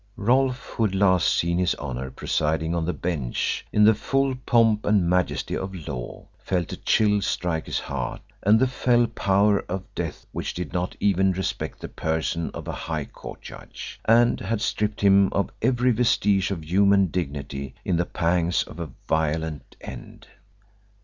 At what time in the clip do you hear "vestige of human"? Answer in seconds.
15.91-17.05